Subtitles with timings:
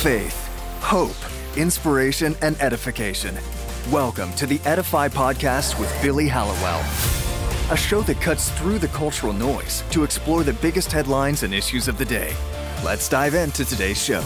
[0.00, 0.48] faith,
[0.80, 1.14] hope,
[1.58, 3.36] inspiration, and edification.
[3.92, 6.80] Welcome to the Edify Podcast with Billy Hallowell,
[7.70, 11.86] a show that cuts through the cultural noise to explore the biggest headlines and issues
[11.86, 12.34] of the day.
[12.82, 14.22] Let's dive into today's show.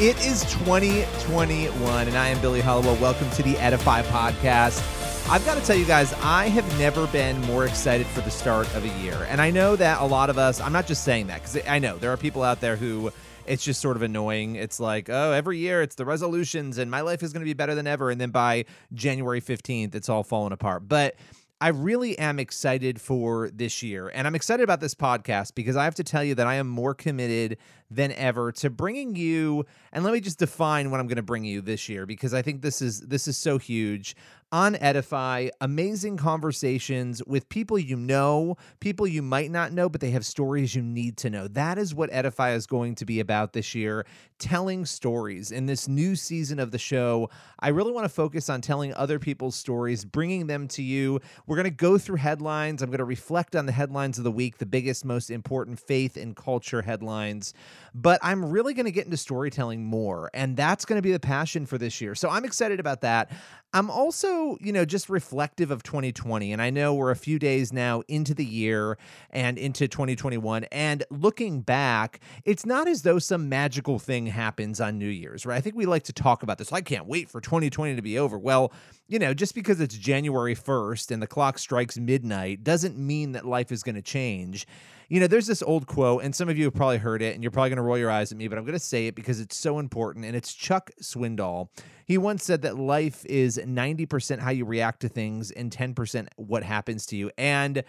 [0.00, 2.96] It is 2021, and I am Billy Hallowell.
[2.96, 4.97] Welcome to the Edify Podcast.
[5.30, 8.66] I've got to tell you guys, I have never been more excited for the start
[8.74, 9.26] of a year.
[9.28, 11.78] And I know that a lot of us, I'm not just saying that, because I
[11.78, 13.12] know there are people out there who
[13.44, 14.56] it's just sort of annoying.
[14.56, 17.52] It's like, oh, every year it's the resolutions and my life is going to be
[17.52, 18.10] better than ever.
[18.10, 18.64] And then by
[18.94, 20.88] January 15th, it's all falling apart.
[20.88, 21.14] But
[21.60, 24.08] I really am excited for this year.
[24.08, 26.68] And I'm excited about this podcast because I have to tell you that I am
[26.68, 27.58] more committed
[27.90, 31.44] than ever to bringing you and let me just define what I'm going to bring
[31.44, 34.14] you this year because I think this is this is so huge
[34.50, 40.10] on Edify, amazing conversations with people you know, people you might not know, but they
[40.10, 41.48] have stories you need to know.
[41.48, 44.06] That is what Edify is going to be about this year
[44.38, 45.50] telling stories.
[45.50, 49.18] In this new season of the show, I really want to focus on telling other
[49.18, 51.20] people's stories, bringing them to you.
[51.46, 52.80] We're going to go through headlines.
[52.80, 56.16] I'm going to reflect on the headlines of the week, the biggest, most important faith
[56.16, 57.52] and culture headlines.
[57.94, 61.20] But I'm really going to get into storytelling more, and that's going to be the
[61.20, 62.14] passion for this year.
[62.14, 63.32] So I'm excited about that.
[63.74, 66.52] I'm also, you know, just reflective of 2020.
[66.52, 68.96] And I know we're a few days now into the year
[69.30, 70.64] and into 2021.
[70.72, 75.56] And looking back, it's not as though some magical thing happens on New Year's, right?
[75.56, 76.72] I think we like to talk about this.
[76.72, 78.38] I can't wait for 2020 to be over.
[78.38, 78.72] Well,
[79.06, 83.44] you know, just because it's January 1st and the clock strikes midnight doesn't mean that
[83.44, 84.66] life is going to change.
[85.08, 87.42] You know, there's this old quote, and some of you have probably heard it, and
[87.42, 89.14] you're probably going to roll your eyes at me, but I'm going to say it
[89.14, 90.26] because it's so important.
[90.26, 91.68] And it's Chuck Swindoll.
[92.04, 96.62] He once said that life is 90% how you react to things and 10% what
[96.62, 97.30] happens to you.
[97.38, 97.84] And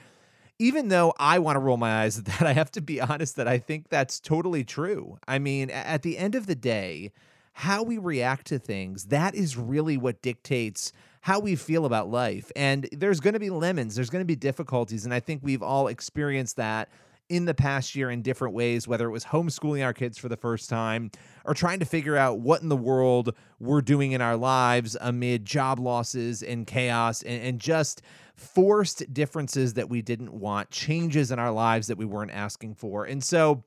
[0.59, 3.36] even though I want to roll my eyes at that, I have to be honest
[3.36, 5.17] that I think that's totally true.
[5.28, 7.12] I mean, at the end of the day,
[7.52, 12.50] how we react to things, that is really what dictates how we feel about life.
[12.56, 15.03] And there's going to be lemons, there's going to be difficulties.
[15.03, 16.90] And I think we've all experienced that
[17.29, 20.35] in the past year in different ways, whether it was homeschooling our kids for the
[20.35, 21.12] first time
[21.45, 25.45] or trying to figure out what in the world we're doing in our lives amid
[25.45, 28.01] job losses and chaos and, and just
[28.35, 33.06] forced differences that we didn't want, changes in our lives that we weren't asking for.
[33.06, 33.63] And so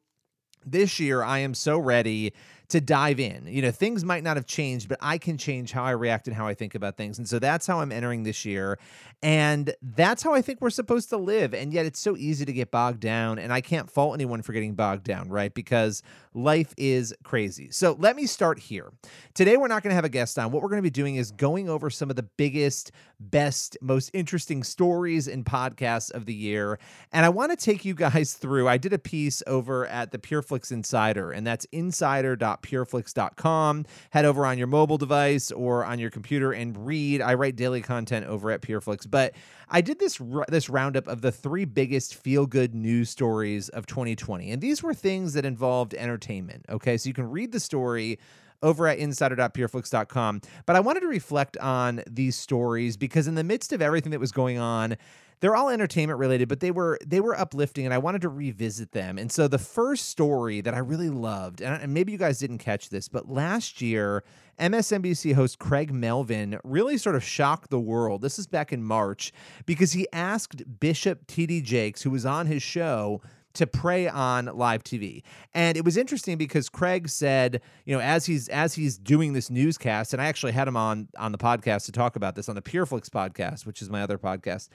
[0.67, 2.33] this year, I am so ready
[2.72, 3.47] to dive in.
[3.47, 6.34] You know, things might not have changed, but I can change how I react and
[6.34, 7.19] how I think about things.
[7.19, 8.78] And so that's how I'm entering this year.
[9.22, 11.53] And that's how I think we're supposed to live.
[11.53, 13.38] And yet it's so easy to get bogged down.
[13.38, 15.53] And I can't fault anyone for getting bogged down, right?
[15.53, 17.71] Because life is crazy.
[17.71, 18.91] So let me start here.
[19.34, 20.50] Today, we're not going to have a guest on.
[20.50, 22.91] What we're going to be doing is going over some of the biggest,
[23.21, 26.78] best, most interesting stories and podcasts of the year.
[27.12, 28.66] And I want to take you guys through.
[28.66, 33.87] I did a piece over at the PureFlix Insider, and that's insider.com pureflix.com.
[34.11, 37.21] Head over on your mobile device or on your computer and read.
[37.21, 39.34] I write daily content over at Pureflix, but
[39.69, 44.50] I did this this roundup of the three biggest feel good news stories of 2020,
[44.50, 46.67] and these were things that involved entertainment.
[46.69, 48.19] Okay, so you can read the story
[48.62, 50.41] over at insider.pureflix.com.
[50.67, 54.21] But I wanted to reflect on these stories because in the midst of everything that
[54.21, 54.97] was going on,
[55.43, 58.93] they're all entertainment related, but they were they were uplifting, and I wanted to revisit
[58.93, 59.19] them.
[59.19, 62.91] And so the first story that I really loved, and maybe you guys didn't catch
[62.91, 64.23] this, but last year
[64.61, 68.23] MSNBC host Craig Melvin really sort of shocked the world.
[68.23, 69.33] This is back in March
[69.67, 71.62] because he asked Bishop T.D.
[71.62, 73.21] Jakes, who was on his show
[73.55, 75.23] to pray on live TV.
[75.55, 79.51] And it was interesting because Craig said, you know, as he's as he's doing this
[79.51, 82.55] newscast, and I actually had him on on the podcast to talk about this on
[82.55, 84.69] the Pureflix podcast, which is my other podcast,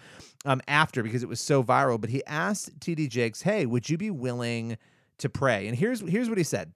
[0.46, 2.00] um, after because it was so viral.
[2.00, 4.78] But he asked TD Jakes, hey, would you be willing
[5.20, 5.68] to pray?
[5.68, 6.72] And here's here's what he said.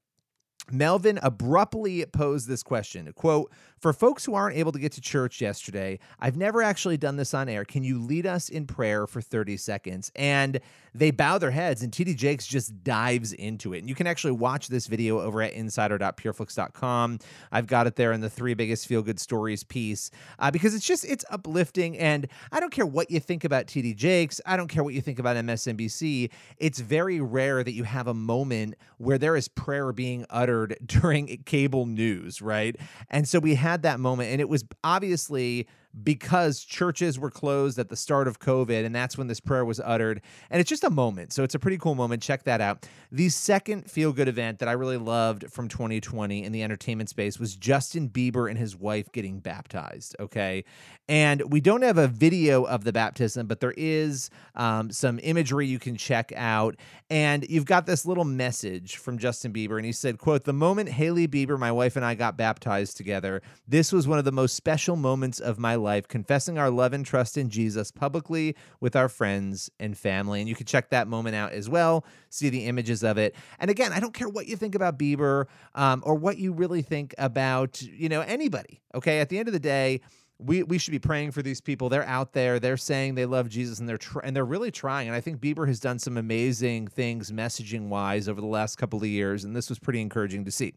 [0.69, 5.41] Melvin abruptly posed this question quote, For folks who aren't able to get to church
[5.41, 7.65] yesterday, I've never actually done this on air.
[7.65, 10.11] Can you lead us in prayer for 30 seconds?
[10.15, 10.59] And
[10.93, 13.79] they bow their heads, and TD Jakes just dives into it.
[13.79, 17.19] And you can actually watch this video over at insider.pureflix.com.
[17.51, 20.85] I've got it there in the three biggest feel good stories piece uh, because it's
[20.85, 21.97] just, it's uplifting.
[21.97, 25.01] And I don't care what you think about TD Jakes, I don't care what you
[25.01, 26.29] think about MSNBC.
[26.57, 30.50] It's very rare that you have a moment where there is prayer being uttered
[30.85, 32.75] during cable news, right?
[33.09, 35.67] And so we had that moment, and it was obviously
[36.03, 39.79] because churches were closed at the start of COVID, and that's when this prayer was
[39.83, 40.21] uttered.
[40.49, 41.33] And it's just a moment.
[41.33, 42.21] So it's a pretty cool moment.
[42.21, 42.87] Check that out.
[43.11, 47.39] The second feel good event that I really loved from 2020 in the entertainment space
[47.39, 50.15] was Justin Bieber and his wife getting baptized.
[50.19, 50.63] Okay.
[51.09, 55.67] And we don't have a video of the baptism, but there is um, some imagery
[55.67, 56.77] you can check out.
[57.09, 59.75] And you've got this little message from Justin Bieber.
[59.75, 63.41] And he said, quote, the moment Hailey Bieber, my wife, and I got baptized together,
[63.67, 67.05] this was one of the most special moments of my life, confessing our love and
[67.05, 70.39] trust in Jesus publicly with our friends and family.
[70.39, 73.35] And you can check that moment out as well, see the images of it.
[73.59, 75.45] And again, I don't care what you think about Bieber
[75.75, 78.81] um, or what you really think about, you know, anybody.
[78.95, 79.19] Okay.
[79.19, 80.01] At the end of the day,
[80.43, 81.89] we, we should be praying for these people.
[81.89, 82.59] They're out there.
[82.59, 85.07] They're saying they love Jesus, and they're tr- and they're really trying.
[85.07, 88.99] And I think Bieber has done some amazing things messaging wise over the last couple
[88.99, 90.73] of years, and this was pretty encouraging to see.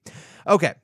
[0.46, 0.74] Okay,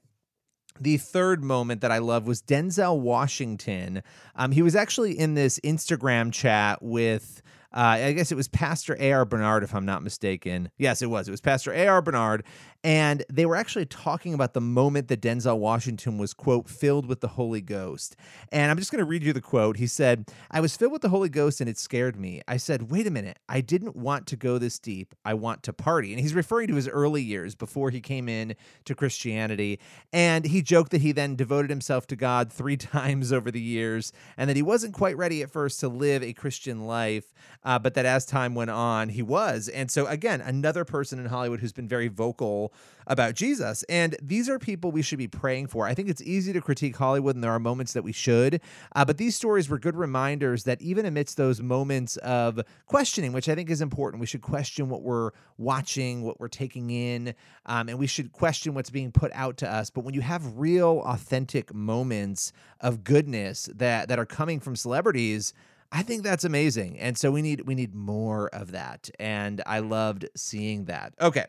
[0.81, 4.03] the third moment that I love was Denzel Washington.
[4.35, 8.96] Um, he was actually in this Instagram chat with uh, I guess it was Pastor
[8.99, 9.25] A.R.
[9.25, 10.70] Bernard, if I'm not mistaken.
[10.76, 11.28] Yes, it was.
[11.28, 12.02] It was Pastor A.R.
[12.02, 12.44] Bernard.
[12.82, 17.20] And they were actually talking about the moment that Denzel Washington was, quote, filled with
[17.20, 18.17] the Holy Ghost.
[18.50, 19.76] And I'm just going to read you the quote.
[19.76, 22.40] He said, I was filled with the Holy Ghost and it scared me.
[22.49, 23.38] I said, wait a minute.
[23.49, 25.14] I didn't want to go this deep.
[25.25, 26.12] I want to party.
[26.12, 28.56] And he's referring to his early years before he came in
[28.87, 29.78] to Christianity.
[30.12, 34.12] And he joked that he then devoted himself to God three times over the years
[34.37, 37.32] and that he wasn't quite ready at first to live a Christian life
[37.65, 39.69] uh, but that as time went on, he was.
[39.69, 42.73] And so, again, another person in Hollywood who's been very vocal
[43.07, 43.83] about Jesus.
[43.89, 45.87] And these are people we should be praying for.
[45.87, 48.61] I think it's easy to critique Hollywood, and there are moments that we should.
[48.95, 53.49] Uh, but these stories were good reminders that even amidst those moments of questioning, which
[53.49, 57.35] I think is important, we should question what we're watching, what we're taking in,
[57.67, 59.91] um, and we should question what's being put out to us.
[59.91, 65.53] But when you have real, authentic moments of goodness that that are coming from celebrities,
[65.92, 66.98] I think that's amazing.
[66.98, 69.10] And so we need we need more of that.
[69.19, 71.14] And I loved seeing that.
[71.20, 71.46] Okay.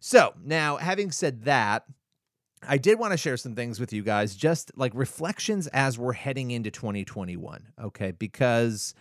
[0.00, 1.84] So, now having said that,
[2.66, 6.12] I did want to share some things with you guys, just like reflections as we're
[6.12, 7.68] heading into 2021.
[7.82, 8.12] Okay.
[8.12, 8.94] Because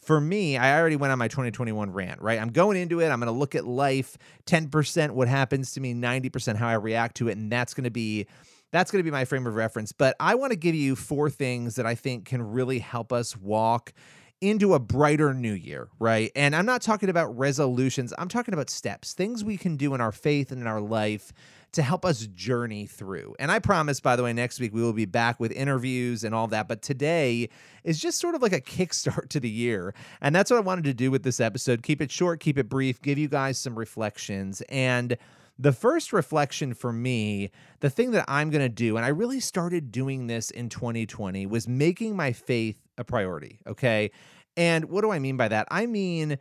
[0.00, 2.40] for me, I already went on my 2021 rant, right?
[2.40, 3.08] I'm going into it.
[3.08, 7.16] I'm going to look at life 10% what happens to me, 90% how I react
[7.16, 7.36] to it.
[7.36, 8.26] And that's going to be.
[8.70, 9.92] That's going to be my frame of reference.
[9.92, 13.34] But I want to give you four things that I think can really help us
[13.34, 13.94] walk
[14.40, 16.30] into a brighter new year, right?
[16.36, 20.00] And I'm not talking about resolutions, I'm talking about steps, things we can do in
[20.00, 21.32] our faith and in our life
[21.72, 23.34] to help us journey through.
[23.38, 26.34] And I promise, by the way, next week we will be back with interviews and
[26.34, 26.66] all that.
[26.66, 27.50] But today
[27.84, 29.94] is just sort of like a kickstart to the year.
[30.20, 31.82] And that's what I wanted to do with this episode.
[31.82, 34.62] Keep it short, keep it brief, give you guys some reflections.
[34.68, 35.18] And
[35.58, 37.50] the first reflection for me,
[37.80, 41.46] the thing that I'm going to do, and I really started doing this in 2020,
[41.46, 43.60] was making my faith a priority.
[43.66, 44.10] Okay.
[44.56, 45.68] And what do I mean by that?
[45.70, 46.38] I mean,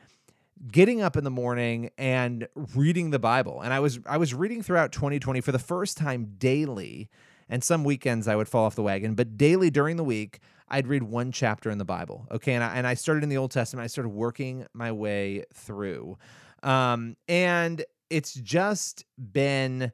[0.72, 3.62] getting up in the morning and reading the Bible.
[3.62, 7.10] And I was I was reading throughout 2020 for the first time daily.
[7.50, 10.86] And some weekends I would fall off the wagon, but daily during the week, I'd
[10.86, 12.28] read one chapter in the Bible.
[12.30, 12.54] Okay.
[12.54, 13.86] And I, and I started in the Old Testament.
[13.86, 16.18] I started working my way through.
[16.64, 19.94] Um, and it's just been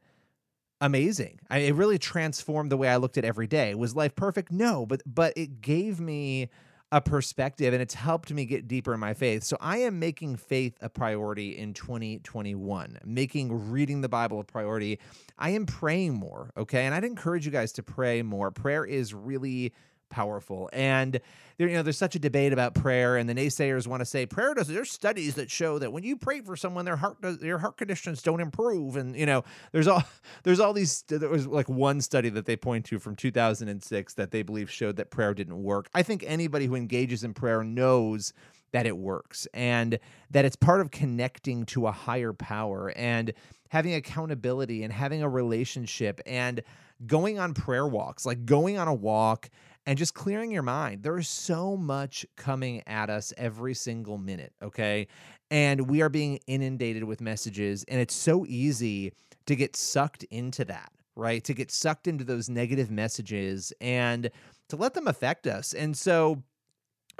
[0.81, 1.39] amazing.
[1.49, 3.75] I, it really transformed the way I looked at every day.
[3.75, 4.51] Was life perfect?
[4.51, 6.49] No, but but it gave me
[6.93, 9.43] a perspective and it's helped me get deeper in my faith.
[9.43, 14.99] So I am making faith a priority in 2021, making reading the Bible a priority.
[15.39, 16.85] I am praying more, okay?
[16.85, 18.51] And I'd encourage you guys to pray more.
[18.51, 19.73] Prayer is really
[20.09, 20.69] powerful.
[20.73, 21.19] And
[21.57, 24.25] there, you know, there's such a debate about prayer, and the naysayers want to say
[24.25, 24.67] prayer does.
[24.67, 27.77] There's studies that show that when you pray for someone, their heart does, their heart
[27.77, 30.03] conditions don't improve, and you know, there's all
[30.43, 31.03] there's all these.
[31.07, 34.95] There was like one study that they point to from 2006 that they believe showed
[34.97, 35.89] that prayer didn't work.
[35.93, 38.33] I think anybody who engages in prayer knows
[38.71, 39.99] that it works and
[40.31, 43.31] that it's part of connecting to a higher power and
[43.69, 46.61] having accountability and having a relationship and
[47.05, 49.49] going on prayer walks, like going on a walk
[49.85, 51.03] and just clearing your mind.
[51.03, 55.07] There is so much coming at us every single minute, okay?
[55.51, 59.13] And we are being inundated with messages, and it's so easy
[59.45, 61.43] to get sucked into that, right?
[61.43, 64.29] To get sucked into those negative messages and
[64.69, 65.73] to let them affect us.
[65.73, 66.43] And so,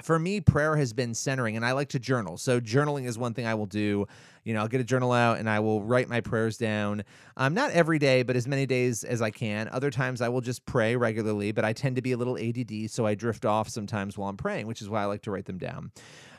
[0.02, 2.36] for me, prayer has been centering, and I like to journal.
[2.36, 4.06] So, journaling is one thing I will do.
[4.44, 7.02] You know, I'll get a journal out and I will write my prayers down.
[7.36, 9.68] Um, not every day, but as many days as I can.
[9.68, 12.90] Other times I will just pray regularly, but I tend to be a little ADD,
[12.90, 15.46] so I drift off sometimes while I'm praying, which is why I like to write
[15.46, 15.92] them down.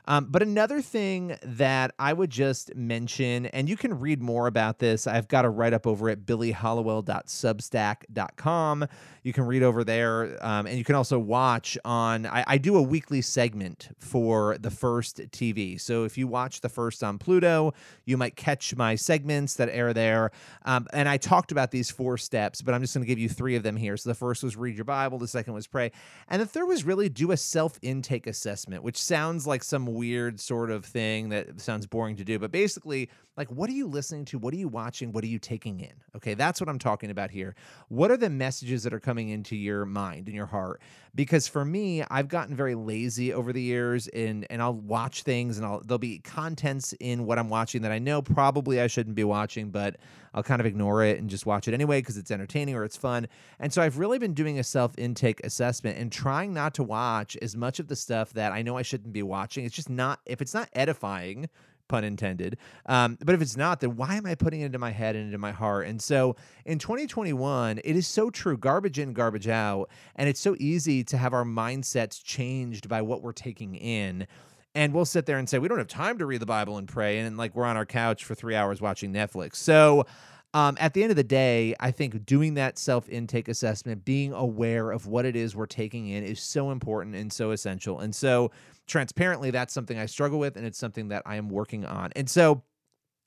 [0.08, 4.80] Um, but another thing that I would just mention, and you can read more about
[4.80, 8.88] this, I've got a write up over at billyhallowell.substack.com.
[9.24, 12.28] You can read over there, um, and you can also watch on.
[12.28, 15.82] I, I do a weekly segment for the first TV.
[15.82, 17.74] So if you watch the first on Pluto,
[18.06, 20.30] you might catch my segments that air there.
[20.66, 23.30] Um, and I talked about these four steps, but I'm just going to give you
[23.30, 23.98] three of them here.
[23.98, 25.92] So the first was read your Bible, the second was pray,
[26.28, 30.40] and the third was really do a self intake assessment, which sounds like some weird
[30.40, 32.38] sort of thing that sounds boring to do.
[32.38, 34.38] But basically, like, what are you listening to?
[34.38, 35.12] What are you watching?
[35.12, 35.92] What are you taking in?
[36.16, 37.56] Okay, that's what I'm talking about here.
[37.90, 40.82] What are the messages that are coming into your mind and your heart?
[41.14, 45.58] Because for me, I've gotten very lazy over the years, and and I'll watch things,
[45.58, 49.16] and I'll there'll be contents in what I'm watching that I know probably I shouldn't
[49.16, 49.98] be watching, but
[50.36, 52.98] I'll kind of ignore it and just watch it anyway because it's entertaining or it's
[52.98, 53.28] fun.
[53.58, 57.38] And so I've really been doing a self intake assessment and trying not to watch
[57.42, 59.64] as much of the stuff that I know I shouldn't be watching.
[59.64, 61.50] It's just not if it's not edifying
[61.88, 62.58] pun intended.
[62.88, 65.26] Um, but if it's not, then why am I putting it into my head and
[65.28, 65.86] into my heart?
[65.86, 69.92] And so in 2021, it is so true garbage in, garbage out.
[70.16, 74.26] And it's so easy to have our mindsets changed by what we're taking in.
[74.74, 76.88] And we'll sit there and say, we don't have time to read the Bible and
[76.88, 77.20] pray.
[77.20, 79.58] And like we're on our couch for three hours watching Netflix.
[79.58, 80.08] So,
[80.56, 84.32] um, at the end of the day, I think doing that self intake assessment, being
[84.32, 88.00] aware of what it is we're taking in is so important and so essential.
[88.00, 88.52] And so,
[88.88, 92.14] transparently, that's something I struggle with, and it's something that I am working on.
[92.16, 92.64] And so,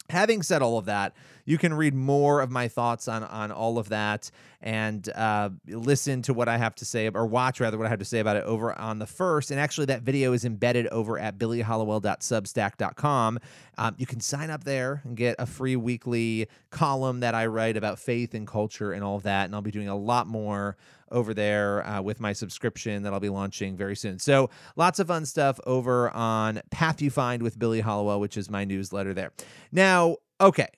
[0.09, 1.15] having said all of that,
[1.49, 6.21] you can read more of my thoughts on on all of that and uh, listen
[6.21, 8.37] to what I have to say or watch rather what I have to say about
[8.37, 9.51] it over on the first.
[9.51, 13.39] And actually, that video is embedded over at billyhallowell.substack.com.
[13.79, 17.79] Um, you can sign up there and get a free weekly column that I write
[17.79, 19.47] about faith and culture and all of that.
[19.47, 20.77] And I'll be doing a lot more
[21.11, 24.19] over there uh, with my subscription that I'll be launching very soon.
[24.19, 29.15] So lots of fun stuff over on Pathufind with Billy Hallowell, which is my newsletter
[29.15, 29.33] there.
[29.73, 30.69] Now, okay.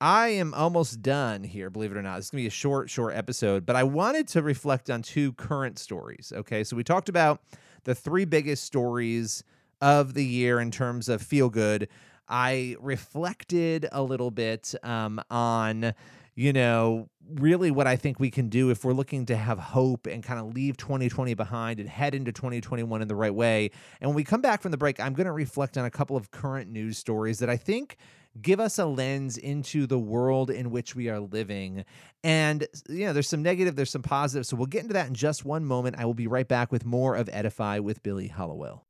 [0.00, 2.18] I am almost done here, believe it or not.
[2.18, 5.32] Is going to be a short, short episode, but I wanted to reflect on two
[5.32, 6.32] current stories.
[6.34, 6.64] Okay.
[6.64, 7.40] So we talked about
[7.84, 9.42] the three biggest stories
[9.80, 11.88] of the year in terms of feel good.
[12.28, 15.94] I reflected a little bit um, on
[16.36, 20.06] you know, really what I think we can do if we're looking to have hope
[20.06, 23.70] and kind of leave 2020 behind and head into 2021 in the right way.
[24.00, 26.14] And when we come back from the break, I'm going to reflect on a couple
[26.14, 27.96] of current news stories that I think
[28.40, 31.84] give us a lens into the world in which we are living.
[32.24, 34.46] And, you know, there's some negative, there's some positive.
[34.46, 35.96] So we'll get into that in just one moment.
[35.98, 38.84] I will be right back with more of Edify with Billy Hallowell.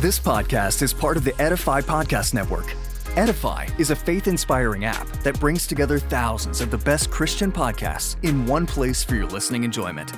[0.00, 2.74] This podcast is part of the Edify Podcast Network.
[3.16, 8.22] Edify is a faith inspiring app that brings together thousands of the best Christian podcasts
[8.22, 10.12] in one place for your listening enjoyment.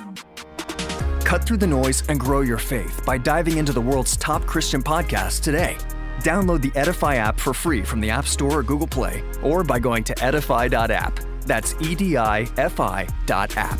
[1.23, 4.83] Cut through the noise and grow your faith by diving into the world's top Christian
[4.83, 5.77] podcasts today.
[6.19, 9.79] Download the Edify app for free from the App Store or Google Play, or by
[9.79, 11.19] going to edify.app.
[11.43, 13.79] That's E D I F I dot app.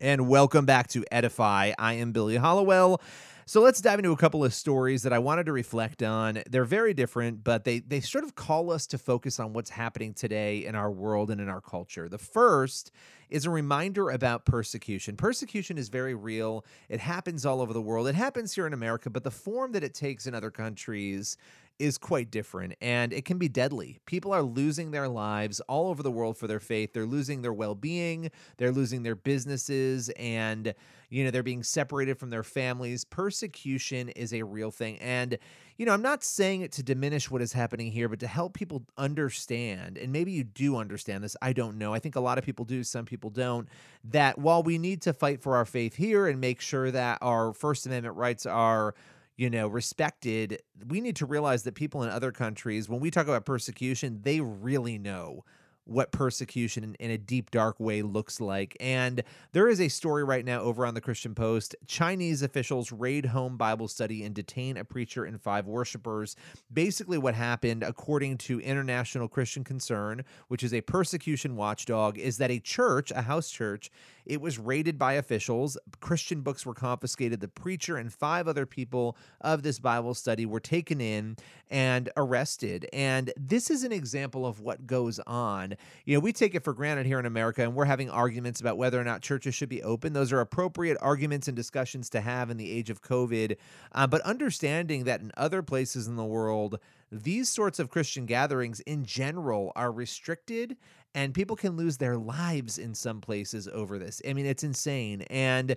[0.00, 1.72] And welcome back to Edify.
[1.78, 3.00] I am Billy Hallowell.
[3.44, 6.42] So let's dive into a couple of stories that I wanted to reflect on.
[6.48, 10.14] They're very different, but they they sort of call us to focus on what's happening
[10.14, 12.08] today in our world and in our culture.
[12.08, 12.92] The first
[13.32, 15.16] is a reminder about persecution.
[15.16, 16.64] Persecution is very real.
[16.90, 18.06] It happens all over the world.
[18.06, 21.38] It happens here in America, but the form that it takes in other countries
[21.78, 23.98] is quite different and it can be deadly.
[24.04, 26.92] People are losing their lives all over the world for their faith.
[26.92, 30.74] They're losing their well-being, they're losing their businesses and
[31.08, 33.04] you know, they're being separated from their families.
[33.04, 35.38] Persecution is a real thing and
[35.82, 38.54] you know, I'm not saying it to diminish what is happening here, but to help
[38.54, 41.92] people understand, and maybe you do understand this, I don't know.
[41.92, 43.68] I think a lot of people do, some people don't,
[44.04, 47.52] that while we need to fight for our faith here and make sure that our
[47.52, 48.94] First Amendment rights are
[49.36, 53.26] you know, respected, we need to realize that people in other countries, when we talk
[53.26, 55.44] about persecution, they really know
[55.84, 58.76] what persecution in, a deep, dark way looks like.
[58.80, 59.22] And
[59.52, 61.74] there is a story right now over on the Christian Post.
[61.86, 66.36] Chinese officials raid home Bible study and detain a preacher and five worshipers.
[66.72, 72.50] Basically, what happened, according to International Christian Concern, which is a persecution watchdog, is that
[72.50, 73.90] a church, a house church,
[74.24, 75.76] it was raided by officials.
[76.00, 77.40] Christian books were confiscated.
[77.40, 81.36] The preacher and five other people of this Bible study were taken in
[81.70, 82.88] and arrested.
[82.92, 85.71] And this is an example of what goes on.
[86.04, 88.78] You know, we take it for granted here in America, and we're having arguments about
[88.78, 90.12] whether or not churches should be open.
[90.12, 93.56] Those are appropriate arguments and discussions to have in the age of COVID.
[93.92, 96.78] Uh, but understanding that in other places in the world,
[97.10, 100.76] these sorts of Christian gatherings in general are restricted
[101.14, 104.22] and people can lose their lives in some places over this.
[104.26, 105.22] I mean, it's insane.
[105.22, 105.76] And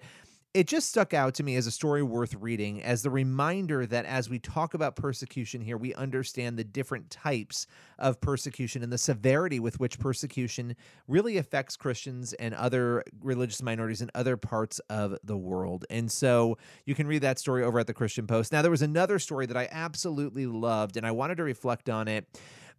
[0.55, 4.05] it just stuck out to me as a story worth reading, as the reminder that
[4.05, 7.67] as we talk about persecution here, we understand the different types
[8.00, 10.77] of persecution and the severity with which persecution
[11.09, 15.83] really affects Christians and other religious minorities in other parts of the world.
[15.89, 18.53] And so you can read that story over at the Christian Post.
[18.53, 22.07] Now, there was another story that I absolutely loved, and I wanted to reflect on
[22.07, 22.29] it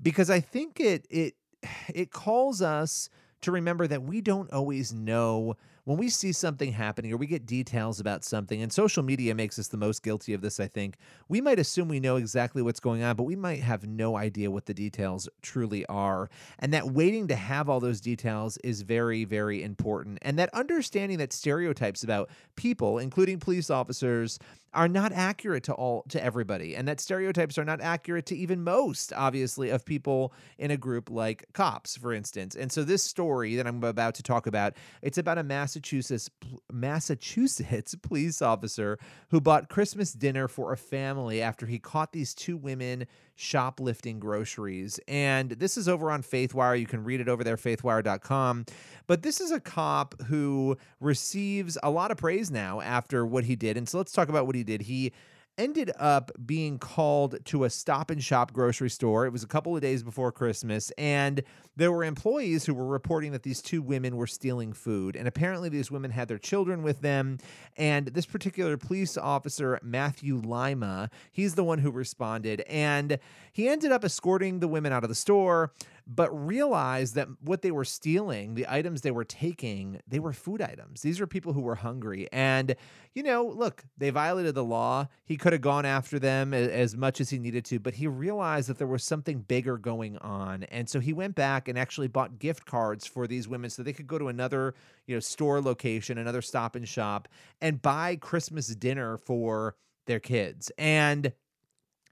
[0.01, 1.35] because I think it it
[1.95, 3.11] it calls us
[3.43, 5.57] to remember that we don't always know
[5.87, 9.57] when we see something happening or we get details about something, and social media makes
[9.57, 10.97] us the most guilty of this, I think,
[11.29, 14.51] we might assume we know exactly what's going on, but we might have no idea
[14.51, 16.29] what the details truly are.
[16.59, 20.19] And that waiting to have all those details is very, very important.
[20.23, 24.41] And that understanding that stereotypes about people, including police officers,
[24.77, 28.63] are not accurate to all to everybody and that stereotypes are not accurate to even
[28.63, 32.55] most obviously of people in a group like cops for instance.
[32.55, 36.31] And so this story that i'm about to talk about it's about a massachusetts
[36.71, 38.99] massachusetts police officer
[39.31, 43.07] who bought christmas dinner for a family after he caught these two women
[43.37, 44.99] shoplifting groceries.
[45.07, 46.79] And this is over on faithwire.
[46.79, 48.67] You can read it over there faithwire.com
[49.07, 53.57] but this is a cop who receives a lot of praise now after what he
[53.57, 53.77] did.
[53.77, 54.83] And so let's talk about what he did.
[54.83, 55.13] He
[55.59, 59.27] ended up being called to a stop and shop grocery store.
[59.27, 61.43] It was a couple of days before Christmas, and
[61.77, 65.17] there were employees who were reporting that these two women were stealing food.
[65.17, 67.39] And apparently, these women had their children with them.
[67.77, 72.63] And this particular police officer, Matthew Lima, he's the one who responded.
[72.63, 73.19] And
[73.53, 75.73] he ended up escorting the women out of the store
[76.07, 80.63] but realized that what they were stealing, the items they were taking, they were food
[80.63, 81.03] items.
[81.03, 82.29] These were people who were hungry.
[82.31, 82.77] And,
[83.13, 85.09] you know, look, they violated the law.
[85.25, 88.69] He could have gone after them as much as he needed to, but he realized
[88.69, 90.63] that there was something bigger going on.
[90.65, 93.93] And so he went back and actually bought gift cards for these women so they
[93.93, 94.75] could go to another,
[95.07, 97.27] you know, store location, another stop and shop,
[97.61, 99.75] and buy Christmas dinner for
[100.07, 100.71] their kids.
[100.79, 101.33] And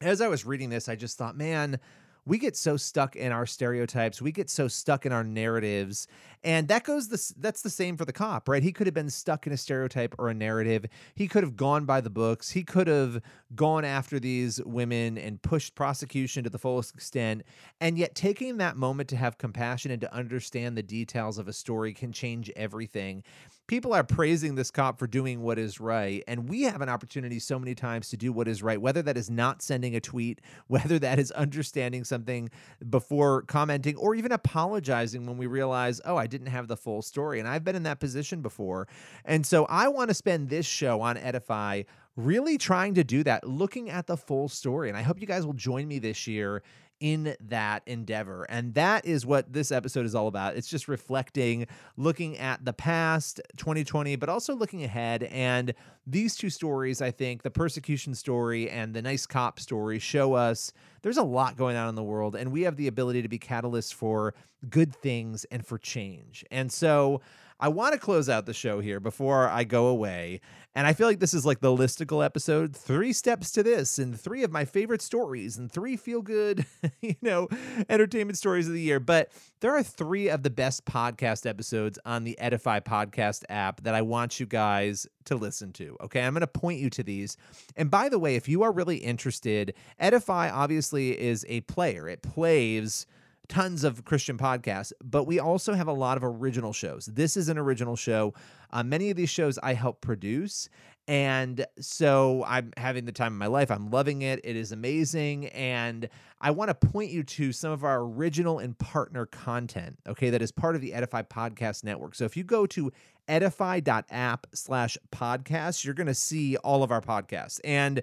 [0.00, 1.78] as I was reading this, I just thought, man,
[2.26, 6.07] we get so stuck in our stereotypes we get so stuck in our narratives
[6.43, 8.62] and that goes the that's the same for the cop right?
[8.62, 10.87] He could have been stuck in a stereotype or a narrative.
[11.14, 12.50] He could have gone by the books.
[12.50, 13.21] He could have
[13.54, 17.43] gone after these women and pushed prosecution to the fullest extent.
[17.81, 21.52] And yet taking that moment to have compassion and to understand the details of a
[21.52, 23.23] story can change everything
[23.66, 26.23] people are praising this cop for doing what is right.
[26.28, 29.16] And we have an opportunity so many times to do what is right, whether that
[29.16, 32.50] is not sending a tweet, whether that is understanding something
[32.88, 37.38] before commenting, or even apologizing when we realize, oh, I didn't have the full story.
[37.38, 38.88] And I've been in that position before.
[39.24, 41.83] And so I want to spend this show on Edify
[42.16, 44.88] really trying to do that, looking at the full story.
[44.88, 46.62] And I hope you guys will join me this year
[47.00, 48.44] in that endeavor.
[48.48, 50.57] And that is what this episode is all about.
[50.57, 55.24] It's just reflecting, looking at the past, 2020, but also looking ahead.
[55.24, 55.74] And
[56.07, 60.72] these two stories, I think, the persecution story and the nice cop story, show us
[61.02, 63.38] there's a lot going on in the world, and we have the ability to be
[63.38, 64.35] catalysts for
[64.70, 66.44] good things and for change.
[66.50, 67.20] And so,
[67.64, 70.42] I want to close out the show here before I go away.
[70.74, 74.20] And I feel like this is like the listicle episode three steps to this, and
[74.20, 76.66] three of my favorite stories, and three feel good,
[77.00, 77.48] you know,
[77.88, 79.00] entertainment stories of the year.
[79.00, 83.94] But there are three of the best podcast episodes on the Edify podcast app that
[83.94, 85.96] I want you guys to listen to.
[86.03, 86.20] Okay.
[86.20, 87.38] I'm going to point you to these.
[87.77, 92.20] And by the way, if you are really interested, Edify obviously is a player, it
[92.20, 93.07] plays
[93.48, 97.07] tons of Christian podcasts, but we also have a lot of original shows.
[97.07, 98.35] This is an original show.
[98.72, 100.68] Uh, many of these shows I help produce.
[101.07, 103.70] And so I'm having the time of my life.
[103.70, 104.40] I'm loving it.
[104.42, 105.48] It is amazing.
[105.48, 106.09] And
[106.40, 110.40] I want to point you to some of our original and partner content, okay, that
[110.40, 112.14] is part of the Edify Podcast Network.
[112.14, 112.90] So if you go to
[113.28, 118.02] edify.app slash podcast, you're going to see all of our podcasts and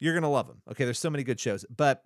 [0.00, 0.62] you're going to love them.
[0.70, 1.64] Okay, there's so many good shows.
[1.74, 2.04] But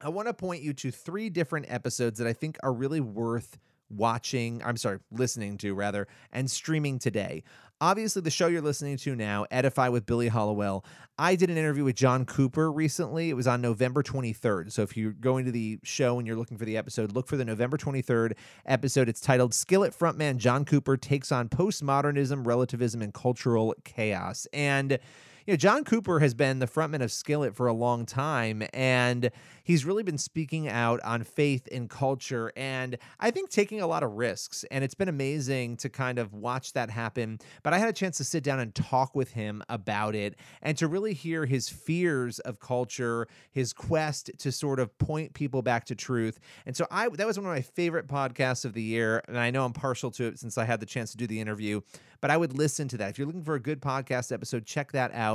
[0.00, 3.58] I want to point you to three different episodes that I think are really worth
[3.88, 7.42] watching, I'm sorry, listening to rather, and streaming today.
[7.80, 10.84] Obviously, the show you're listening to now, Edify with Billy Hallowell.
[11.18, 13.30] I did an interview with John Cooper recently.
[13.30, 14.72] It was on November 23rd.
[14.72, 17.36] So if you're going to the show and you're looking for the episode, look for
[17.36, 19.08] the November 23rd episode.
[19.08, 24.46] It's titled Skillet Frontman John Cooper Takes on Postmodernism, Relativism, and Cultural Chaos.
[24.52, 24.98] And
[25.46, 29.30] you know, John Cooper has been the frontman of Skillet for a long time, and
[29.62, 34.02] he's really been speaking out on faith and culture, and I think taking a lot
[34.02, 34.64] of risks.
[34.70, 37.38] And it's been amazing to kind of watch that happen.
[37.62, 40.78] But I had a chance to sit down and talk with him about it, and
[40.78, 45.84] to really hear his fears of culture, his quest to sort of point people back
[45.86, 46.38] to truth.
[46.64, 49.50] And so I that was one of my favorite podcasts of the year, and I
[49.50, 51.82] know I'm partial to it since I had the chance to do the interview.
[52.20, 53.10] But I would listen to that.
[53.10, 55.33] If you're looking for a good podcast episode, check that out.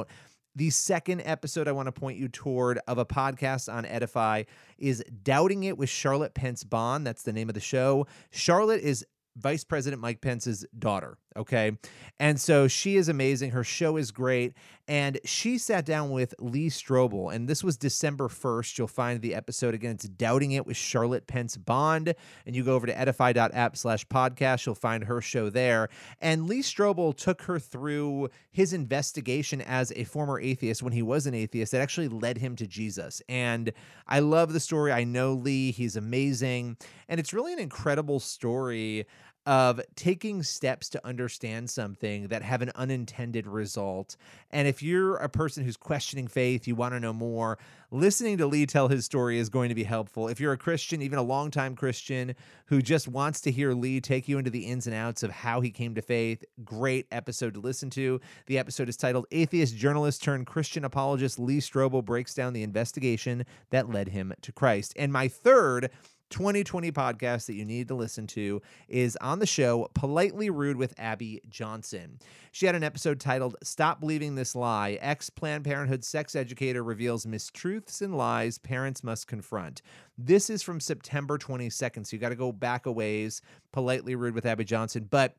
[0.55, 4.43] The second episode I want to point you toward of a podcast on Edify
[4.77, 7.05] is Doubting It with Charlotte Pence Bond.
[7.05, 8.07] That's the name of the show.
[8.31, 9.05] Charlotte is
[9.37, 11.17] Vice President Mike Pence's daughter.
[11.37, 11.77] Okay.
[12.19, 13.51] And so she is amazing.
[13.51, 14.53] Her show is great.
[14.87, 17.33] And she sat down with Lee Strobel.
[17.33, 18.77] And this was December 1st.
[18.77, 19.91] You'll find the episode again.
[19.91, 22.15] It's Doubting It with Charlotte Pence Bond.
[22.47, 24.65] And you go over to edify.app slash podcast.
[24.65, 25.89] You'll find her show there.
[26.19, 31.27] And Lee Strobel took her through his investigation as a former atheist when he was
[31.27, 33.21] an atheist that actually led him to Jesus.
[33.29, 33.71] And
[34.07, 34.91] I love the story.
[34.91, 36.77] I know Lee, he's amazing.
[37.07, 39.05] And it's really an incredible story
[39.49, 44.15] of taking steps to understand something that have an unintended result.
[44.51, 47.57] And if you're a person who's questioning faith, you want to know more,
[47.89, 50.27] listening to Lee tell his story is going to be helpful.
[50.27, 52.35] If you're a Christian, even a longtime Christian
[52.67, 55.61] who just wants to hear Lee take you into the ins and outs of how
[55.61, 58.21] he came to faith, great episode to listen to.
[58.45, 63.45] The episode is titled Atheist Journalist Turned Christian Apologist Lee Strobel Breaks Down the Investigation
[63.71, 64.93] That Led Him to Christ.
[64.95, 65.89] And my third
[66.29, 70.93] 2020 podcast that you need to listen to is on the show Politely Rude with
[70.97, 72.19] Abby Johnson.
[72.51, 74.97] She had an episode titled Stop Believing This Lie.
[75.01, 79.81] Ex Planned Parenthood sex educator reveals mistruths and lies parents must confront.
[80.17, 83.41] This is from September 22nd, so you got to go back a ways.
[83.71, 85.07] Politely Rude with Abby Johnson.
[85.09, 85.35] But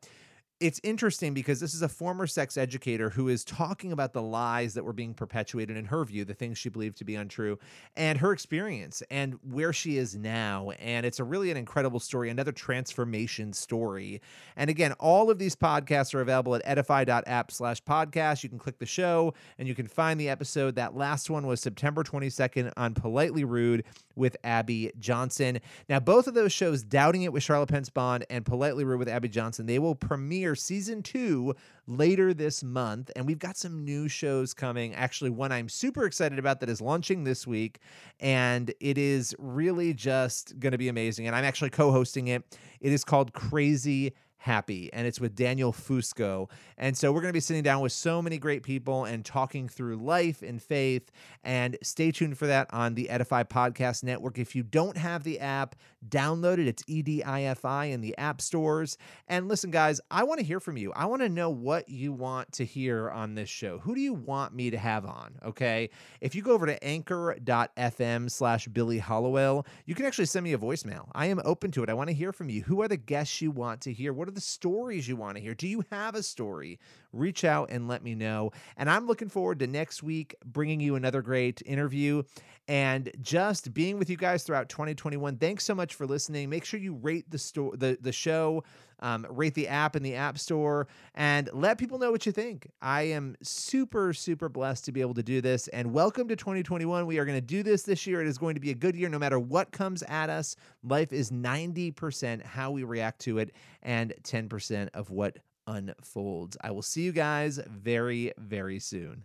[0.61, 4.75] it's interesting because this is a former sex educator who is talking about the lies
[4.75, 7.59] that were being perpetuated in her view, the things she believed to be untrue,
[7.97, 10.71] and her experience and where she is now.
[10.79, 14.21] And it's a really an incredible story, another transformation story.
[14.55, 18.43] And again, all of these podcasts are available at edify.app slash podcast.
[18.43, 20.75] You can click the show and you can find the episode.
[20.75, 25.61] That last one was September 22nd on Politely Rude with Abby Johnson.
[25.89, 29.09] Now, both of those shows, Doubting It with Charlotte Pence Bond and Politely Rude with
[29.09, 31.55] Abby Johnson, they will premiere premiere season two
[31.87, 33.11] later this month.
[33.15, 34.95] And we've got some new shows coming.
[34.95, 37.79] Actually, one I'm super excited about that is launching this week.
[38.19, 41.27] And it is really just going to be amazing.
[41.27, 42.59] And I'm actually co hosting it.
[42.81, 46.49] It is called Crazy happy and it's with Daniel Fusco.
[46.79, 49.69] And so we're going to be sitting down with so many great people and talking
[49.69, 51.13] through life and faith
[51.45, 54.39] and stay tuned for that on the Edify Podcast Network.
[54.39, 55.77] If you don't have the app,
[56.09, 56.67] download it.
[56.67, 58.97] It's EDIFI in the app stores.
[59.29, 60.91] And listen guys, I want to hear from you.
[60.95, 63.79] I want to know what you want to hear on this show.
[63.79, 65.91] Who do you want me to have on, okay?
[66.23, 70.59] If you go over to anchor.fm slash Billy Hallowell, you can actually send me a
[70.59, 71.09] voicemail.
[71.13, 71.91] I am open to it.
[71.91, 72.63] I want to hear from you.
[72.63, 74.15] Who are the guests you want to hear?
[74.15, 75.55] What are the stories you want to hear?
[75.55, 76.79] Do you have a story?
[77.13, 78.53] Reach out and let me know.
[78.77, 82.23] And I'm looking forward to next week bringing you another great interview
[82.71, 85.39] and just being with you guys throughout 2021.
[85.39, 86.49] Thanks so much for listening.
[86.49, 88.63] Make sure you rate the store the the show,
[89.01, 92.71] um, rate the app in the app store, and let people know what you think.
[92.81, 95.67] I am super super blessed to be able to do this.
[95.69, 97.07] And welcome to 2021.
[97.07, 98.21] We are going to do this this year.
[98.21, 100.55] It is going to be a good year, no matter what comes at us.
[100.85, 106.57] Life is 90% how we react to it, and 10% of what unfolds.
[106.63, 109.25] I will see you guys very very soon.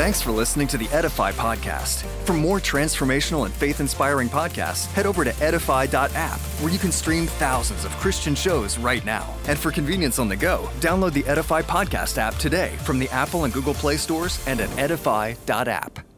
[0.00, 2.04] Thanks for listening to the Edify podcast.
[2.24, 7.26] For more transformational and faith inspiring podcasts, head over to edify.app, where you can stream
[7.26, 9.34] thousands of Christian shows right now.
[9.46, 13.44] And for convenience on the go, download the Edify podcast app today from the Apple
[13.44, 16.09] and Google Play stores and at edify.app.